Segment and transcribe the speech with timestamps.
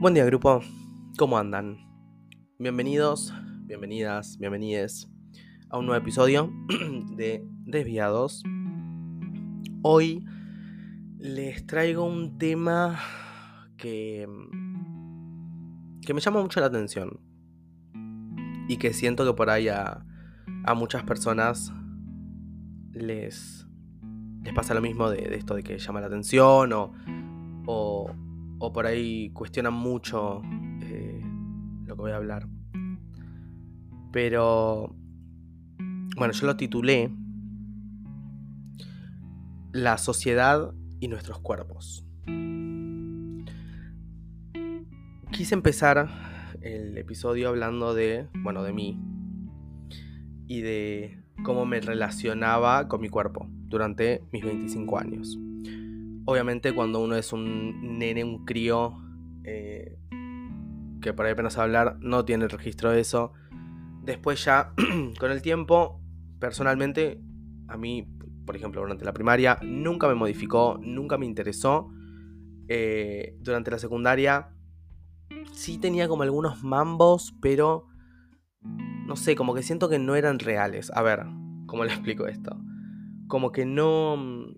[0.00, 0.60] Buen día grupo,
[1.18, 1.76] ¿cómo andan?
[2.56, 5.08] Bienvenidos, bienvenidas, bienvenides
[5.70, 6.52] a un nuevo episodio
[7.16, 8.44] de Desviados.
[9.82, 10.24] Hoy
[11.18, 13.00] les traigo un tema
[13.76, 14.28] que,
[16.06, 17.18] que me llama mucho la atención
[18.68, 20.04] y que siento que por ahí a,
[20.76, 21.72] muchas personas
[22.92, 23.66] les,
[24.44, 26.92] les pasa lo mismo de, esto de que llama la atención o,
[27.66, 28.27] o
[28.58, 30.42] o por ahí cuestionan mucho
[30.82, 31.22] eh,
[31.84, 32.48] lo que voy a hablar.
[34.12, 34.94] Pero,
[36.16, 37.10] bueno, yo lo titulé
[39.72, 42.04] La sociedad y nuestros cuerpos.
[45.30, 46.08] Quise empezar
[46.62, 48.98] el episodio hablando de, bueno, de mí
[50.46, 55.38] y de cómo me relacionaba con mi cuerpo durante mis 25 años
[56.28, 58.98] obviamente cuando uno es un nene, un crío,
[59.44, 59.98] eh,
[61.00, 63.32] que por ahí apenas hablar, no tiene el registro de eso.
[64.02, 64.74] Después ya,
[65.18, 66.02] con el tiempo,
[66.38, 67.18] personalmente,
[67.66, 68.06] a mí,
[68.44, 71.88] por ejemplo, durante la primaria, nunca me modificó, nunca me interesó.
[72.68, 74.50] Eh, durante la secundaria,
[75.54, 77.86] sí tenía como algunos mambos, pero
[79.06, 80.92] no sé, como que siento que no eran reales.
[80.94, 81.24] A ver,
[81.64, 82.54] ¿cómo le explico esto?
[83.28, 84.52] Como que no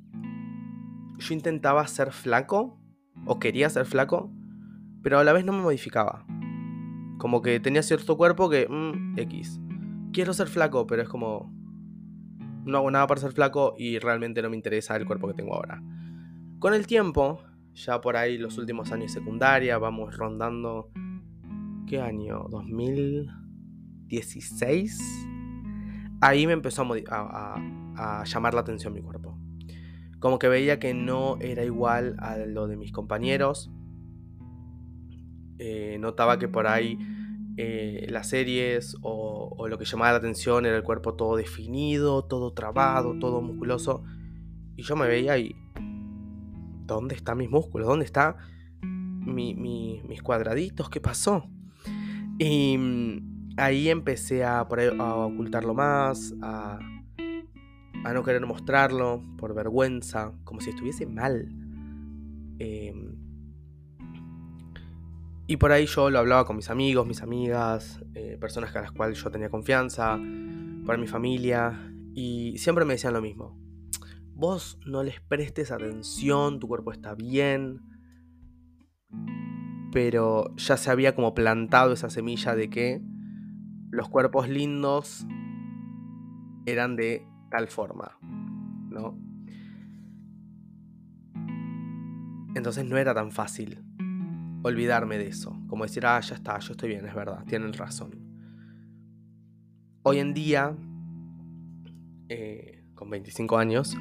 [1.21, 2.81] yo intentaba ser flaco,
[3.27, 4.33] o quería ser flaco,
[5.03, 6.25] pero a la vez no me modificaba.
[7.19, 9.61] Como que tenía cierto cuerpo que, mm, X.
[10.13, 11.53] Quiero ser flaco, pero es como...
[12.65, 15.55] No hago nada para ser flaco y realmente no me interesa el cuerpo que tengo
[15.55, 15.83] ahora.
[16.59, 17.43] Con el tiempo,
[17.75, 20.91] ya por ahí los últimos años de secundaria, vamos rondando...
[21.87, 22.45] ¿Qué año?
[22.49, 24.99] ¿2016?
[26.21, 29.40] Ahí me empezó a llamar la atención mi cuerpo
[30.21, 33.71] como que veía que no era igual a lo de mis compañeros.
[35.59, 36.99] Eh, notaba que por ahí
[37.57, 42.53] eh, las series o, lo que llamaba la atención era el cuerpo todo definido, todo
[42.53, 44.05] trabado, todo musculoso.
[44.77, 45.57] Y yo me veía y...
[46.87, 47.87] ¿Dónde están mis músculos?
[47.87, 48.35] ¿Dónde están
[48.83, 50.91] mis cuadraditos?
[50.91, 51.49] ¿Qué pasó?
[52.39, 56.81] Y mm, ahí empecé a, a ocultarlo más, a
[58.05, 61.49] a no querer mostrarlo por vergüenza, como si estuviese mal.
[62.59, 63.17] Em,
[65.47, 68.93] y por ahí yo lo hablaba con mis amigos, mis amigas, eh, personas con las
[68.93, 70.19] cuales yo tenía confianza,
[70.87, 73.59] para mi familia, y siempre me decían lo mismo.
[74.35, 77.81] Vos no les prestes atención, tu cuerpo está bien,
[79.93, 83.03] pero ya se había como plantado esa semilla de que
[83.91, 85.27] los cuerpos lindos
[86.65, 88.17] eran de tal forma,
[88.89, 89.19] ¿no?
[92.55, 93.85] Entonces no era tan fácil
[94.63, 98.11] olvidarme de eso, como decir, ah, ya está, yo estoy bien, es verdad, tienen razón.
[100.03, 100.77] Hoy en día,
[102.29, 103.97] eh, con 25 años,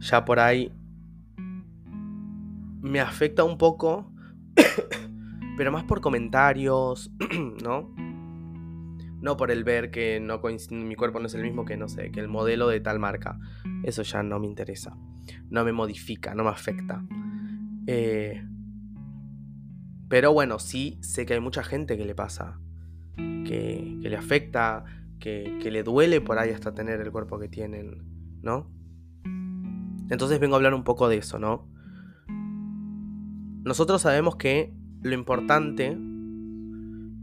[0.00, 0.72] ya por ahí
[2.80, 4.12] me afecta un poco,
[5.56, 7.10] pero más por comentarios,
[7.64, 7.94] ¿no?
[9.26, 12.12] No por el ver que no mi cuerpo no es el mismo que, no sé,
[12.12, 13.40] que el modelo de tal marca.
[13.82, 14.96] Eso ya no me interesa.
[15.50, 17.04] No me modifica, no me afecta.
[17.88, 18.40] Eh,
[20.08, 22.60] pero bueno, sí sé que hay mucha gente que le pasa.
[23.16, 24.84] Que, le afecta,
[25.18, 28.04] que, que le duele por ahí hasta tener el cuerpo que tienen,
[28.42, 28.70] ¿no?
[30.08, 31.68] Entonces vengo a hablar un poco de eso, ¿no?
[33.64, 34.72] Nosotros sabemos que
[35.02, 35.98] lo importante,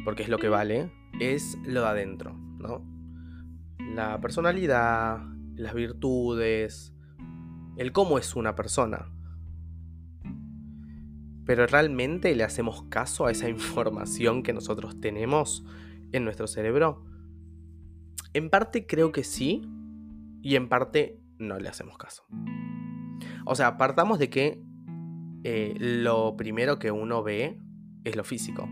[0.03, 2.85] porque es lo que vale, es lo de adentro, ¿no?
[3.93, 5.21] La personalidad,
[5.55, 6.93] las virtudes,
[7.77, 9.11] el cómo es una persona.
[11.45, 15.65] Pero realmente le hacemos caso a esa información que nosotros tenemos
[16.11, 17.05] en nuestro cerebro.
[18.33, 19.61] En parte creo que sí
[20.41, 22.25] y en parte no le hacemos caso.
[23.45, 24.63] O sea, partamos de que
[25.43, 27.59] eh, lo primero que uno ve
[28.03, 28.67] es lo físico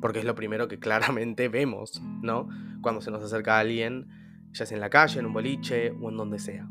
[0.00, 2.48] porque es lo primero que claramente vemos, ¿no?
[2.82, 4.08] Cuando se nos acerca alguien,
[4.52, 6.68] ya sea en la calle, en un boliche o en donde sea.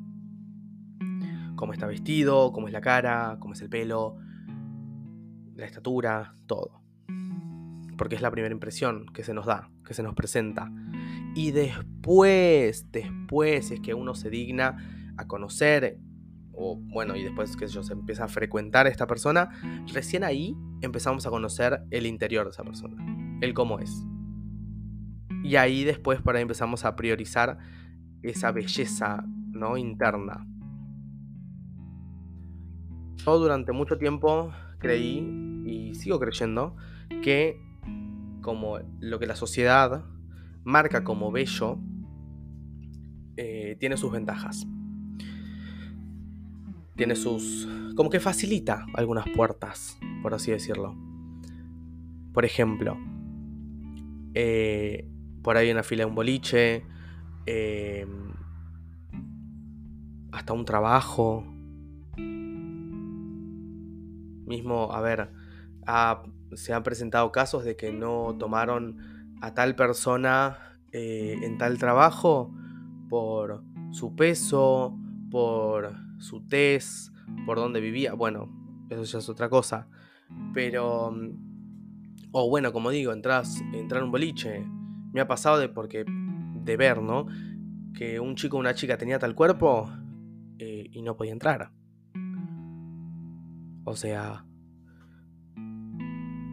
[1.56, 4.18] Cómo está vestido, cómo es la cara, cómo es el pelo,
[5.56, 6.81] la estatura, todo.
[7.98, 10.69] Porque es la primera impresión que se nos da, que se nos presenta.
[11.33, 16.00] Y después, después es que uno se digna a conocer,
[16.57, 19.50] o bueno, y después que yo se empieza a frecuentar a esta persona,
[19.94, 22.96] recién ahí empezamos a conocer el interior de esa persona,
[23.42, 24.06] el cómo es.
[25.44, 27.60] Y ahí después por empezamos a priorizar
[28.24, 29.78] esa belleza ¿no?
[29.78, 30.48] interna.
[33.18, 36.75] Yo durante mucho tiempo creí y sigo creyendo
[37.24, 37.60] que
[38.42, 40.06] como lo que la sociedad
[40.63, 41.80] marca como bello,
[43.38, 44.68] eh, tiene sus ventajas.
[46.96, 47.68] Tiene sus...
[47.96, 50.96] como que facilita algunas puertas, por así decirlo.
[52.34, 52.98] Por ejemplo,
[54.34, 55.10] eh,
[55.42, 56.86] por ahí una fila de un boliche,
[57.46, 58.06] eh,
[60.32, 61.46] hasta un trabajo.
[64.46, 65.32] Mismo, a ver,
[66.54, 68.98] se han presentado casos de que no tomaron
[69.42, 70.58] a tal persona
[70.92, 72.54] eh, en tal trabajo
[73.10, 74.98] por su peso,
[75.32, 77.12] por su tez,
[77.46, 78.14] por dónde vivía.
[78.14, 78.50] Bueno,
[78.90, 79.88] eso ya es otra cosa.
[80.54, 81.14] Pero,
[82.32, 84.66] o bueno, como digo, entras, entrar un boliche.
[85.14, 87.28] Me ha pasado de porque de ver, ¿no?
[87.94, 89.90] Que un chico o una chica tenía tal cuerpo
[90.60, 91.72] eh, y no podía entrar.
[93.86, 94.46] O sea,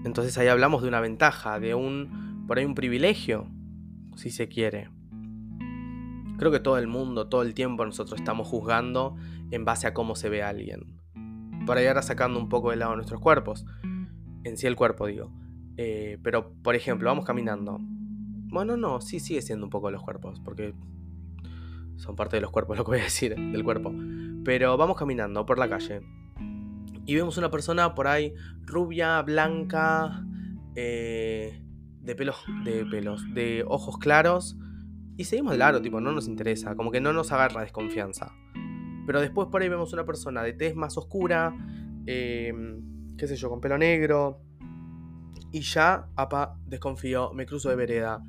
[0.04, 3.48] entonces ahí hablamos de una ventaja, de un, por ahí un privilegio,
[4.16, 4.90] si se quiere.
[6.42, 9.14] Creo que todo el mundo, todo el tiempo nosotros estamos juzgando
[9.52, 11.00] en base a cómo se ve a alguien.
[11.66, 13.64] Por ahí ahora sacando un poco de lado nuestros cuerpos.
[14.42, 15.30] En sí el cuerpo, digo.
[15.76, 17.78] Eh, pero, por ejemplo, vamos caminando.
[17.80, 20.74] Bueno, no, sí sigue siendo un poco los cuerpos, porque
[21.94, 23.94] son parte de los cuerpos, lo que voy a decir, del cuerpo.
[24.44, 26.00] Pero vamos caminando por la calle
[27.06, 28.34] y vemos una persona por ahí
[28.66, 30.26] rubia, blanca,
[30.74, 31.62] eh,
[32.00, 34.56] de pelos, de pelos, de ojos claros.
[35.16, 38.32] Y seguimos de largo, tipo, no nos interesa, como que no nos agarra desconfianza.
[39.06, 41.54] Pero después por ahí vemos una persona de tez más oscura,
[42.06, 44.40] em, qué sé yo, con pelo negro.
[45.50, 48.24] Y ya, apa, desconfío, me cruzo de vereda.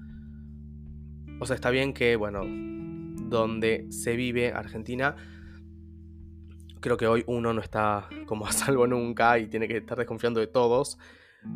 [1.40, 2.42] O sea, está bien que, bueno,
[3.30, 5.16] donde se vive Argentina,
[6.84, 10.40] creo que hoy uno no está como a salvo nunca y tiene que estar desconfiando
[10.40, 10.98] de todos.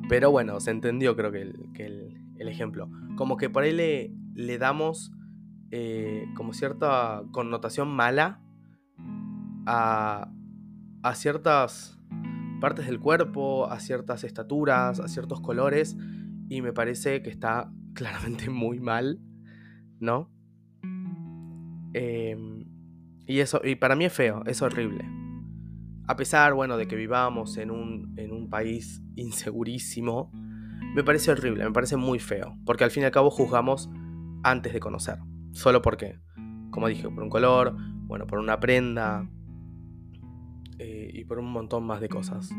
[0.09, 2.89] Pero bueno, se entendió creo que el, ejemplo.
[3.15, 5.11] Como que por ahí le, le damos
[5.71, 8.41] eh, como cierta connotación mala
[9.65, 10.31] a,
[11.15, 11.99] ciertas
[12.61, 15.97] partes del cuerpo, a ciertas estaturas, a ciertos colores.
[16.49, 19.19] Y me parece que está claramente muy mal,
[19.99, 20.31] ¿no?
[21.93, 22.65] Em,
[23.25, 25.05] y eso, y para mí es feo, es horrible.
[26.07, 30.31] A pesar, bueno, de que vivamos en un, en un país insegurísimo,
[30.95, 32.57] me parece horrible, me parece muy feo.
[32.65, 33.89] Porque al fin y al cabo juzgamos
[34.43, 35.19] antes de conocer.
[35.57, 36.19] Solo porque,
[36.69, 37.75] como dije, por un color,
[38.05, 39.27] bueno, por una prenda
[40.77, 42.51] eh, y por un montón más de cosas.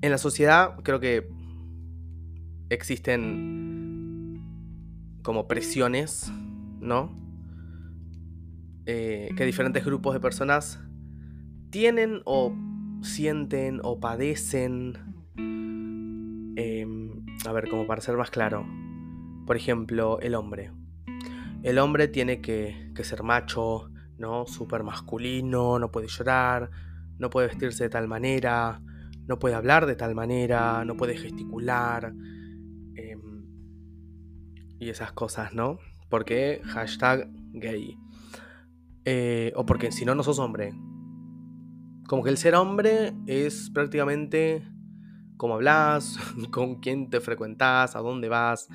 [0.00, 1.28] En la sociedad creo que
[2.70, 4.40] existen
[5.24, 6.32] como presiones,
[6.78, 7.18] ¿no?
[8.86, 10.80] Eh, que diferentes grupos de personas
[11.70, 12.54] tienen o
[13.02, 14.98] sienten o padecen.
[16.54, 18.64] Em, a ver, como para ser más claro.
[19.46, 20.72] Por ejemplo, el hombre.
[21.62, 24.46] El hombre tiene que, ser macho, ¿no?
[24.46, 26.70] Súper masculino, no puede llorar,
[27.18, 28.80] no puede vestirse de tal manera,
[29.26, 32.12] no puede hablar de tal manera, no puede gesticular.
[32.94, 33.46] Em,
[34.78, 35.78] y esas cosas, ¿no?
[36.08, 37.96] Porque hashtag gay.
[39.04, 40.72] Eh, o porque si no, no sos hombre.
[42.06, 44.62] Como que el ser hombre es prácticamente
[45.36, 46.18] cómo hablas,
[46.52, 48.68] con quién te frecuentas, a dónde vas,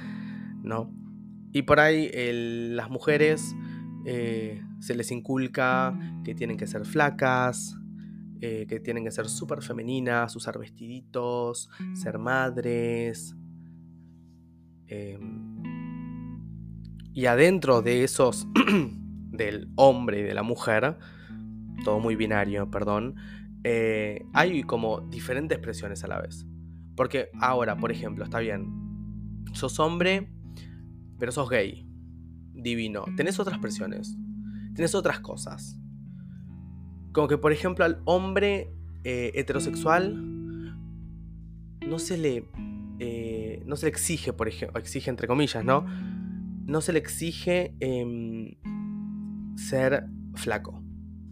[1.51, 2.09] Y por ahí
[2.75, 3.55] las mujeres
[4.05, 7.75] eh, se les inculca que tienen que ser flacas,
[8.39, 13.35] eh, que tienen que ser súper femeninas, usar vestiditos, ser madres.
[14.87, 15.57] Em,
[17.13, 18.47] y adentro de esos
[19.31, 20.97] del hombre y de la mujer,
[21.83, 23.15] todo muy binario, perdón,
[23.63, 26.45] eh, hay como diferentes expresiones a la vez.
[26.95, 28.67] Porque ahora, por ejemplo, está bien,
[29.53, 30.29] sos hombre,
[31.19, 31.87] pero sos gay,
[32.53, 34.17] divino, tenés otras expresiones,
[34.75, 35.79] tenés otras cosas.
[37.11, 38.71] Como que, por ejemplo, al hombre
[39.03, 40.75] eh, heterosexual
[41.87, 42.45] no se le...
[42.99, 45.85] Eh, no se le exige, por ejemplo, exige entre comillas, ¿no?
[46.65, 48.55] No se le exige em,
[49.55, 50.81] ser flaco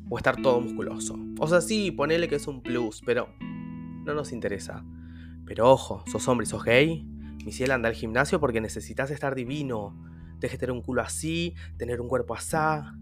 [0.10, 1.18] o estar todo musculoso.
[1.40, 3.30] O sea, sí, ponele que es un plus, pero
[4.06, 4.86] no nos interesa.
[5.46, 7.08] Pero ojo, sos hombre y sos gay.
[7.46, 9.96] Mi cielo anda al gimnasio porque necesitas estar divino.
[10.40, 12.98] Deje tener un culo así, tener un cuerpo asá.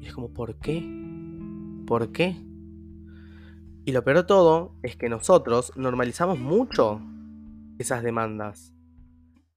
[0.00, 0.88] Y es como, ¿por qué?
[1.84, 2.36] ¿Por qué?
[3.84, 7.00] Y lo peor de todo es que nosotros normalizamos mucho
[7.80, 8.72] esas demandas.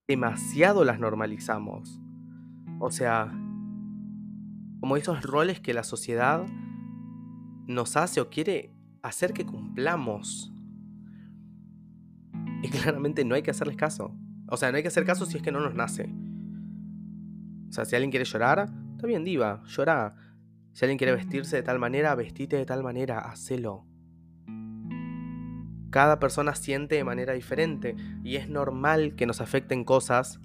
[0.07, 2.01] Demasiado las normalizamos.
[2.79, 3.31] O sea,
[4.79, 6.47] como esos roles que la sociedad
[7.67, 8.73] nos hace o quiere
[9.03, 10.51] hacer que cumplamos.
[12.61, 14.15] Y claramente no hay que hacerles caso.
[14.49, 16.09] O sea, no hay que hacer caso si es que no nos nace.
[17.69, 20.15] O sea, si alguien quiere llorar, está bien, diva, llora.
[20.71, 23.85] Si alguien quiere vestirse de tal manera, vestite de tal manera, hacelo.
[25.89, 30.39] Cada persona siente de manera diferente y es normal que nos afecten cosas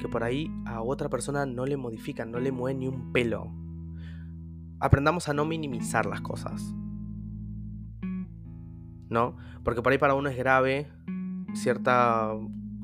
[0.00, 3.52] que por ahí a otra persona no le modifican, no le mueven ni un pelo.
[4.80, 6.74] Aprendamos a no minimizar las cosas.
[9.08, 9.36] ¿No?
[9.62, 10.88] Porque por ahí para uno es grave
[11.54, 12.32] cierta,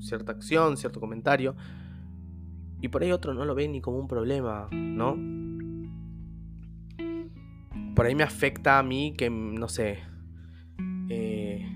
[0.01, 1.57] cierta acción, cierto comentario,
[2.81, 5.17] y por ahí otro no lo ve ni como un problema, ¿no?
[7.95, 9.99] Por ahí me afecta a mí que, no sé,
[11.09, 11.67] eh,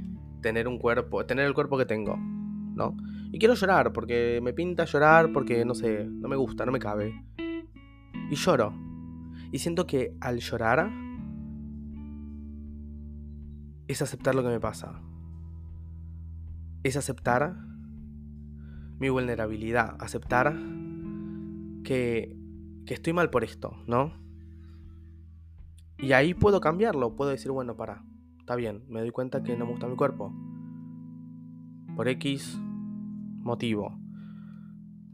[0.41, 2.97] tener un cuerpo, tener el cuerpo que tengo, ¿no?
[3.33, 6.79] Y quiero llorar porque me pinta llorar porque, no sé, no me gusta, no me
[6.79, 7.25] cabe.
[8.31, 8.73] Y lloro.
[9.51, 10.91] Y siento que al llorar
[13.89, 15.03] es aceptar lo que me pasa.
[16.83, 17.57] Es aceptar
[18.99, 20.55] mi vulnerabilidad, aceptar
[21.85, 22.37] que,
[22.87, 24.13] que estoy mal por esto, ¿no?
[25.99, 28.05] Y ahí puedo cambiarlo, puedo decir, bueno, para,
[28.39, 30.33] está bien, me doy cuenta que no me gusta mi cuerpo.
[31.95, 32.59] Por X
[33.43, 33.99] motivo.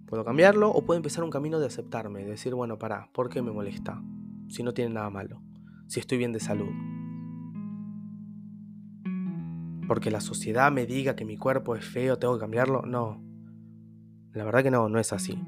[0.07, 3.43] Puedo cambiarlo o puedo empezar un camino de aceptarme, de decir, bueno, para, ¿por qué
[3.43, 4.03] me molesta?
[4.49, 5.43] Si no tiene nada malo,
[5.87, 6.71] si estoy bien de salud.
[9.89, 12.83] Porque la sociedad me diga que mi cuerpo es feo, tengo que cambiarlo.
[12.83, 13.21] No,
[14.33, 15.43] la verdad que no, no es así.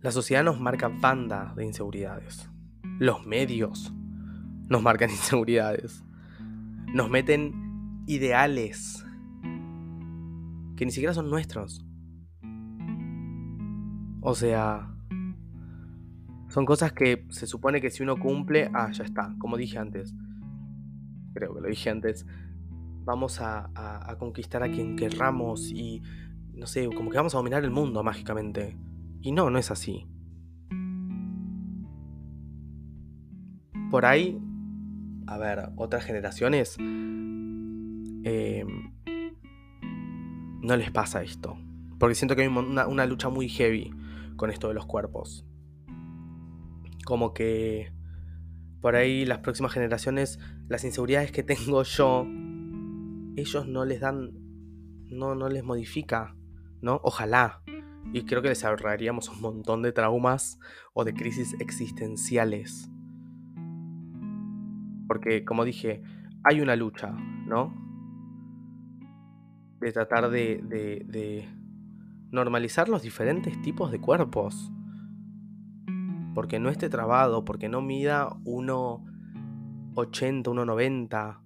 [0.00, 2.48] La sociedad nos marca banda de inseguridades.
[3.00, 3.92] Los medios
[4.68, 6.04] nos marcan inseguridades.
[6.92, 9.04] Nos meten ideales
[10.76, 11.84] que ni siquiera son nuestros.
[14.20, 14.94] O sea,
[16.48, 20.14] son cosas que se supone que si uno cumple, ah, ya está, como dije antes.
[21.34, 22.26] Creo que lo dije antes.
[23.04, 26.00] Vamos a, conquistar a quien querramos y,
[26.54, 28.78] no sé, como que vamos a dominar el mundo mágicamente.
[29.20, 30.06] Y no, no es así.
[33.90, 34.40] Por ahí,
[35.26, 36.76] a ver, otras generaciones
[38.24, 38.64] eh,
[40.62, 41.58] no les pasa esto.
[41.98, 43.92] Porque siento que hay una, lucha muy heavy
[44.36, 45.46] con esto de los cuerpos.
[47.04, 47.93] Como que
[48.84, 50.38] por ahí las próximas generaciones,
[50.68, 52.26] las inseguridades que tengo yo,
[53.34, 54.32] ellos no les dan,
[55.08, 56.36] no, no les modifica,
[56.82, 57.00] ¿no?
[57.02, 57.62] Ojalá.
[58.12, 60.58] Y creo que les ahorraríamos un montón de traumas
[60.92, 62.90] o de crisis existenciales.
[65.08, 66.02] Porque, como dije,
[66.42, 67.10] hay una lucha,
[67.46, 67.72] ¿no?
[69.80, 71.48] de tratar de,
[72.30, 74.70] normalizar los diferentes tipos de cuerpos.
[76.34, 81.40] Porque no esté trabado, porque no mida 1,80, 1,90,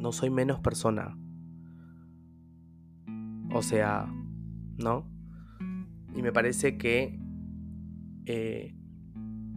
[0.00, 1.16] no soy menos persona.
[3.52, 4.06] O sea,
[4.76, 5.10] ¿no?
[6.14, 7.18] Y me parece que
[8.26, 8.74] eh,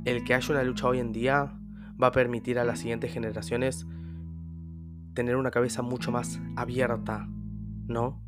[0.06, 1.60] el que haya una lucha hoy en día
[2.02, 3.86] va a permitir a las siguientes generaciones
[5.14, 7.28] tener una cabeza mucho más abierta
[7.88, 8.22] ¿no?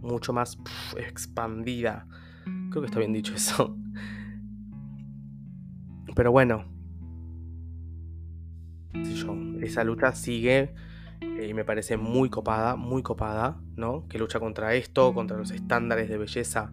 [0.00, 0.58] Mucho más
[0.96, 2.06] expandida.
[2.70, 3.77] Creo que está bien dicho eso.
[6.18, 6.64] Pero bueno,
[9.62, 10.74] esa lucha sigue
[11.20, 14.08] eh, y me parece muy copada, muy copada, ¿no?
[14.08, 16.72] Que lucha contra esto, contra los estándares de belleza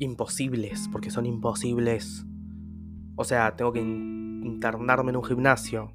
[0.00, 2.26] imposibles, porque son imposibles.
[3.16, 5.94] O sea, tengo que internarme en un gimnasio.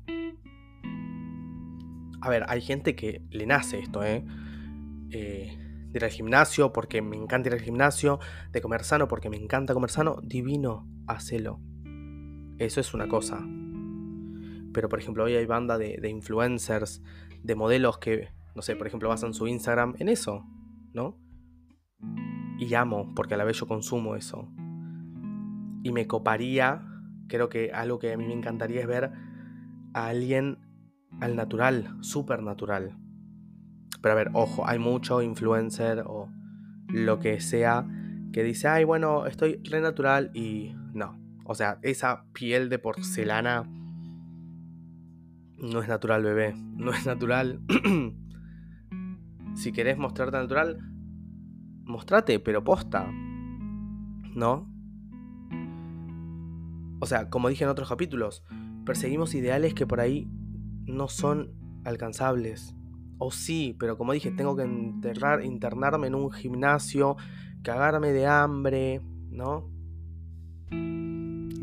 [2.21, 4.25] A ver, hay gente que le nace esto, ¿eh?
[5.11, 5.55] eh
[5.91, 8.19] de ir al gimnasio porque me encanta ir al gimnasio,
[8.51, 11.59] de comer sano porque me encanta comer sano, divino, hacelo.
[12.59, 13.45] Eso es una cosa.
[14.73, 17.01] Pero por ejemplo, hoy hay banda de, influencers,
[17.41, 20.45] de modelos que, no sé, por ejemplo, basan su Instagram en eso,
[20.93, 21.17] ¿no?
[22.59, 24.47] Y amo, porque a la vez yo consumo eso.
[25.83, 26.85] Y me coparía,
[27.27, 29.11] creo que algo que a mí me encantaría es ver
[29.93, 30.59] a alguien
[31.19, 32.95] al natural, súper natural
[34.01, 36.29] pero a ver, ojo, hay mucho influencer o
[36.87, 37.85] lo que sea
[38.31, 41.19] que dice, ay, bueno, estoy re natural y no.
[41.51, 43.63] O sea, esa piel de porcelana
[45.57, 46.53] no es natural, bebé.
[46.53, 47.59] No es natural.
[49.55, 50.77] si querés mostrarte natural,
[51.85, 53.11] mostrate, pero posta.
[54.35, 54.71] ¿No?
[56.99, 58.43] O sea, como dije en otros capítulos,
[58.85, 60.29] perseguimos ideales que por ahí
[60.85, 62.75] no son alcanzables.
[63.17, 67.15] O sí, pero como dije, tengo que enterrar, internarme en un gimnasio,
[67.63, 69.01] cagarme de hambre,
[69.31, 69.79] ¿no?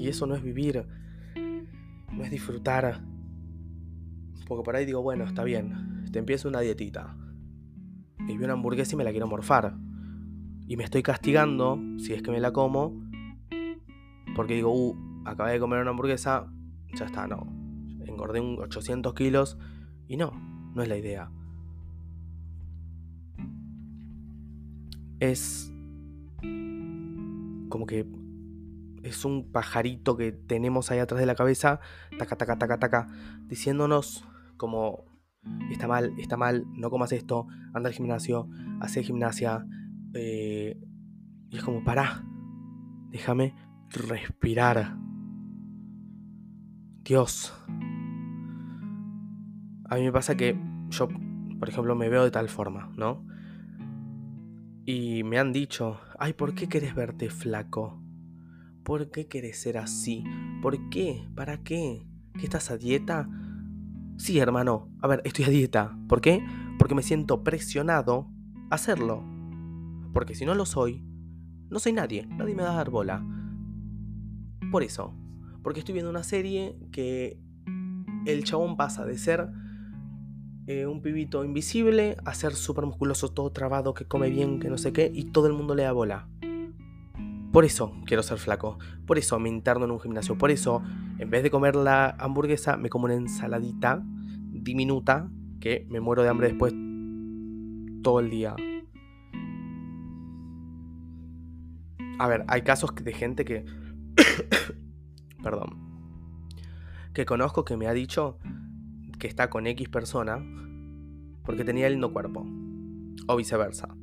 [0.06, 0.86] Y eso no es vivir,
[2.12, 3.02] no es disfrutar.
[4.46, 7.16] Porque por ahí digo, bueno, está bien, te empiezo una dietita.
[8.20, 9.75] Y veo una hamburguesa y me la quiero morfar.
[10.68, 13.04] Y me estoy castigando, si es que me la como,
[14.36, 16.52] porque digo, uh, acabé de comer una hamburguesa,
[16.94, 17.44] ya está, no.
[18.06, 19.58] Engordé un 800 kilos
[20.06, 20.30] y no,
[20.72, 21.32] no es la idea.
[25.18, 25.72] Es
[27.68, 28.06] como que
[29.06, 31.80] es un pajarito que tenemos ahí atrás de la cabeza,
[32.18, 33.06] taca, taca, taca, taca,
[33.46, 34.25] diciéndonos
[34.56, 35.04] como,
[35.70, 38.48] está mal, está mal, no comas esto, anda al gimnasio,
[38.80, 39.66] hace gimnasia,
[40.14, 40.80] eh,
[41.50, 42.25] y es como, pará,
[43.10, 43.54] déjame
[43.90, 44.96] respirar.
[47.04, 47.54] Dios.
[49.88, 50.58] A mí me pasa que
[50.90, 51.08] yo,
[51.60, 53.25] por ejemplo, me veo de tal forma, ¿no?
[54.84, 58.05] Y me han dicho, ay, ¿por qué querés verte flaco?
[58.87, 60.23] ¿Por qué querés ser así?
[60.62, 61.26] ¿Por qué?
[61.35, 62.07] ¿Para qué?
[62.38, 63.28] ¿Que estás a dieta?
[64.16, 64.88] Sí, hermano.
[65.02, 65.99] A ver, estoy a dieta.
[66.09, 66.40] ¿Por qué?
[66.78, 68.31] Porque me siento presionado
[68.71, 69.25] a hacerlo.
[70.12, 71.05] Porque si no lo soy,
[71.69, 72.28] no soy nadie.
[72.28, 73.26] Nadie me va a dar bola.
[74.71, 75.12] Por eso.
[75.64, 77.40] Porque estoy viendo una serie que
[78.25, 79.49] el chabón pasa de ser
[80.69, 84.78] eh, un pibito invisible a ser súper musculoso, todo trabado, que come bien, que no
[84.78, 86.28] sé qué, y todo el mundo le da bola.
[87.56, 88.78] Por eso quiero ser flaco.
[89.06, 90.36] Por eso me interno en un gimnasio.
[90.36, 90.82] Por eso,
[91.18, 96.28] en vez de comer la hamburguesa, me como una ensaladita diminuta que me muero de
[96.28, 96.75] hambre después
[98.02, 98.56] todo el día.
[102.18, 103.64] A ver, hay casos de gente que...
[105.42, 105.78] perdón.
[107.14, 108.38] Que conozco que me ha dicho
[109.18, 110.44] que está con X persona
[111.42, 112.46] porque tenía lindo cuerpo.
[113.28, 113.96] O viceversa.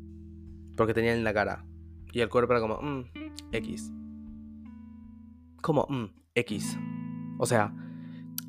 [0.75, 1.67] Porque tenía linda cara.
[2.13, 3.05] Y el cuerpo era como, mmm,
[3.51, 3.91] X.
[5.61, 6.05] Como, mmm,
[6.35, 6.77] X.
[7.39, 7.73] O sea,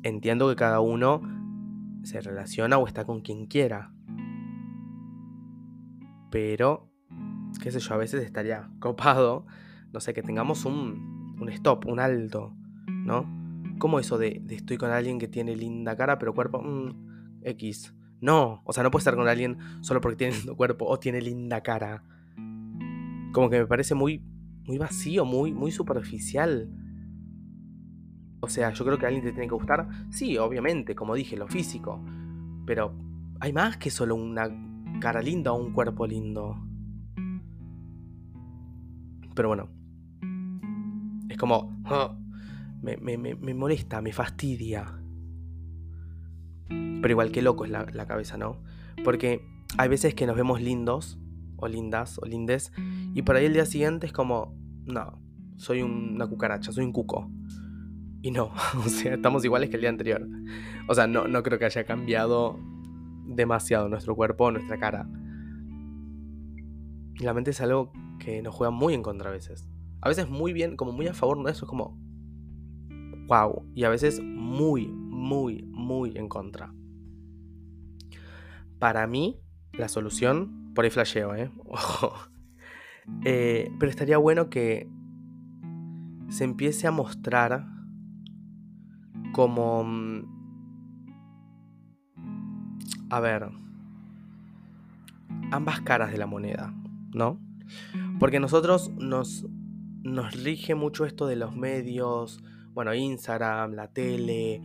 [0.03, 1.21] entiendo que cada uno
[2.03, 3.91] se relaciona o está con quien quiera.
[6.29, 6.91] Pero
[7.59, 9.47] qué sé yo, a veces estaría copado,
[9.91, 12.55] no sé, que tengamos un, un stop, un alto,
[12.87, 13.25] ¿no?
[13.79, 17.95] ¿Cómo eso de, estoy con alguien que tiene linda cara, pero cuerpo mm, X?
[18.21, 21.19] No, o sea, no puedo estar con alguien solo porque tiene lindo cuerpo o tiene
[21.19, 22.03] linda cara.
[23.35, 24.23] Como que me parece muy,
[24.65, 26.69] muy vacío, muy, muy superficial.
[28.39, 29.89] O sea, yo creo que a alguien te tiene que gustar.
[30.09, 32.01] Sí, obviamente, como dije, lo físico.
[32.65, 32.93] Pero
[33.41, 34.47] hay más que solo una
[35.01, 36.65] cara linda o un cuerpo lindo.
[39.35, 39.67] Pero bueno.
[41.27, 41.77] Es como...
[42.81, 44.97] me, molesta, me fastidia.
[46.69, 48.63] Pero igual que loco es la, la, cabeza, ¿no?
[49.03, 49.45] Porque
[49.77, 51.19] hay veces que nos vemos lindos,
[51.57, 52.71] o lindas, o lindes,
[53.13, 55.21] y por ahí el día siguiente es como, no,
[55.57, 57.29] soy una cucaracha, soy un cuco.
[58.21, 58.51] Y no,
[58.85, 60.27] o sea, estamos iguales que el día anterior.
[60.87, 62.59] O sea, no, no creo que haya cambiado
[63.27, 65.07] demasiado nuestro cuerpo, nuestra cara.
[67.19, 69.67] Y la mente es algo que nos juega muy en contra a veces.
[70.01, 71.97] A veces muy bien, como muy a favor nuestro, es como,
[73.27, 73.65] wow.
[73.73, 76.73] Y a veces muy, muy, muy en contra.
[78.79, 79.39] Para mí,
[79.73, 81.49] la solución, por ahí flasheo, ¿eh?
[83.25, 83.71] ¿eh?
[83.79, 84.87] Pero estaría bueno que
[86.29, 87.65] se empiece a mostrar
[89.33, 89.83] como...
[89.83, 90.35] Mm,
[93.09, 93.49] a ver,
[95.51, 96.73] ambas caras de la moneda,
[97.13, 97.39] ¿no?
[98.19, 99.45] Porque nosotros nos,
[100.03, 104.61] nos rige mucho esto de los medios, bueno, Instagram, la tele,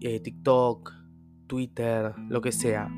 [0.00, 0.92] eh, TikTok,
[1.46, 2.90] Twitter, lo que sea.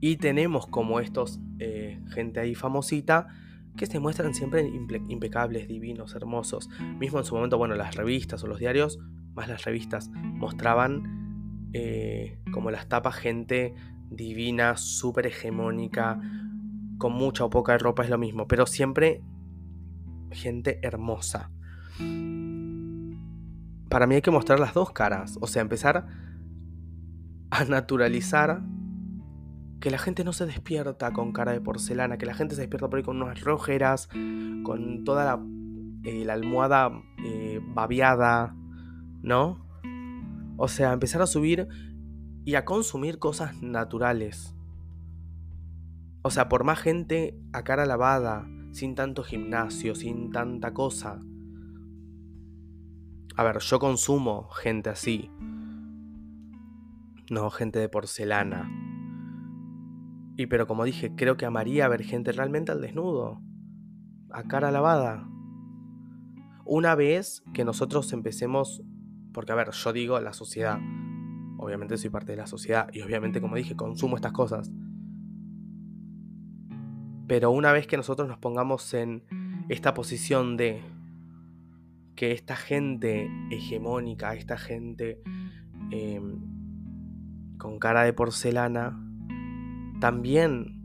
[0.00, 3.28] Y tenemos como estos, eh, gente ahí famosita,
[3.76, 4.68] que se muestran siempre
[5.08, 6.68] impecables, divinos, hermosos.
[6.98, 8.98] Mismo en su momento, bueno, las revistas o los diarios,
[9.34, 13.74] más las revistas, mostraban eh, como las tapas gente
[14.10, 16.20] divina, súper hegemónica,
[16.98, 19.22] con mucha o poca ropa es lo mismo, pero siempre
[20.32, 21.50] gente hermosa.
[23.88, 26.06] Para mí hay que mostrar las dos caras, o sea, empezar
[27.50, 28.62] a naturalizar
[29.80, 32.88] que la gente no se despierta con cara de porcelana, que la gente se despierta
[32.88, 34.08] por ahí con unas rojeras,
[34.64, 35.42] con toda la,
[36.04, 36.90] eh, almohada
[37.24, 38.56] eh, babeada,
[39.22, 39.64] ¿no?
[40.56, 41.68] O sea, empezar a subir
[42.44, 44.54] y a consumir cosas naturales.
[46.22, 51.20] O sea, por más gente a cara lavada, sin tanto gimnasio, sin tanta cosa.
[53.36, 55.30] A ver, yo consumo gente así.
[57.30, 58.87] No, gente de porcelana.
[60.38, 63.42] Y pero como dije, creo que amaría ver gente realmente al desnudo.
[64.30, 65.28] A cara lavada.
[66.64, 68.84] Una vez que nosotros empecemos,
[69.32, 70.78] porque a ver, yo digo la sociedad,
[71.58, 74.70] obviamente soy parte de la sociedad y obviamente, como dije, consumo estas cosas.
[77.26, 79.24] Pero una vez que nosotros nos pongamos en
[79.68, 80.80] esta posición de
[82.14, 85.20] que esta gente hegemónica, esta gente
[85.90, 89.04] em, con cara de porcelana,
[90.00, 90.78] también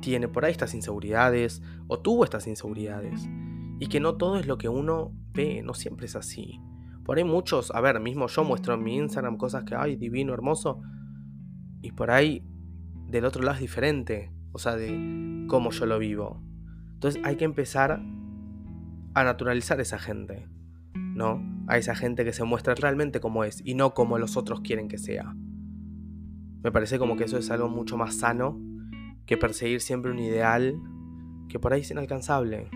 [0.00, 3.28] tiene por ahí estas inseguridades o tuvo estas inseguridades.
[3.78, 6.60] Y que no todo es lo que uno ve, no siempre es así.
[7.04, 10.34] Por ahí muchos, a ver, mismo yo muestro en mi Instagram cosas que, ay, divino,
[10.34, 10.80] hermoso.
[11.80, 12.46] Y por ahí
[13.08, 14.32] del otro lado es diferente.
[14.52, 16.42] O sea, de cómo yo lo vivo.
[16.94, 18.02] Entonces hay que empezar
[19.14, 20.46] a naturalizar esa gente.
[20.94, 21.42] ¿No?
[21.66, 24.88] A esa gente que se muestra realmente como es y no como los otros quieren
[24.88, 25.34] que sea.
[26.62, 28.60] Me parece como que eso es algo mucho más sano
[29.26, 30.80] que perseguir siempre un ideal
[31.48, 32.68] que por ahí es inalcanzable.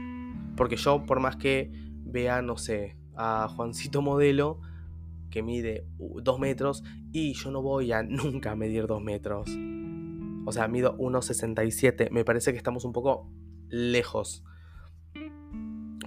[0.56, 1.70] Porque yo, por más que
[2.04, 4.60] vea, no sé, a Juancito Modelo,
[5.30, 9.48] que mide 2 metros, y yo no voy a nunca medir 2 metros.
[10.46, 12.10] O sea, mido 1,67.
[12.10, 13.30] Me parece que estamos un poco
[13.68, 14.44] lejos.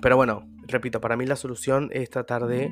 [0.02, 2.72] Pero bueno, repito, para mí la solución es tratar de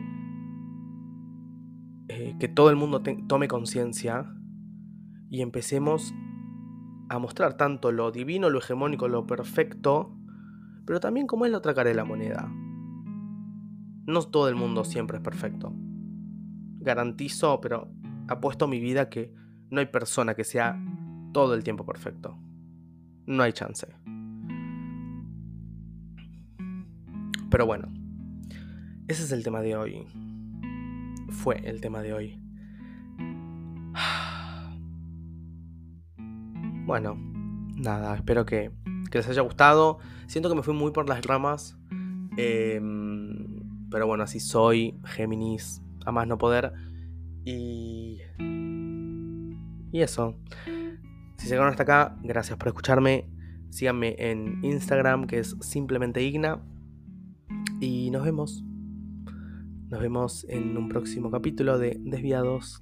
[2.08, 4.32] eh, que todo el mundo tome conciencia
[5.30, 6.14] y empecemos
[7.10, 10.18] a mostrar tanto lo divino, lo hegemónico, lo perfecto,
[10.86, 12.52] pero también como es la otra cara de la moneda.
[14.08, 15.74] No todo el mundo siempre es perfecto.
[16.80, 17.92] Garantizo, pero
[18.28, 19.34] apuesto mi vida que
[19.70, 20.80] no hay persona que sea
[21.34, 22.38] todo el tiempo perfecto.
[23.26, 23.88] No hay chance.
[27.50, 27.88] Pero bueno,
[29.08, 30.06] ese es el tema de hoy.
[31.30, 32.45] Fue el tema de hoy.
[36.86, 37.16] Bueno,
[37.76, 38.72] nada, espero que,
[39.12, 39.98] les haya gustado.
[40.28, 41.78] Siento que me fui muy por las ramas.
[42.38, 46.74] Em, pero bueno, así soy, Géminis, a más no poder.
[47.44, 48.20] Y.
[49.92, 50.36] Y eso.
[51.38, 53.30] Si llegaron hasta acá, gracias por escucharme.
[53.70, 56.62] Síganme en Instagram, que es simplemente Igna.
[57.80, 58.64] Y nos vemos.
[59.90, 62.80] Nos vemos en un próximo capítulo de Desviados.